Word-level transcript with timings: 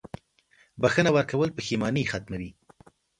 •بښنه 0.81 1.09
ورکول 1.15 1.49
پښېماني 1.57 2.03
ختموي. 2.11 2.49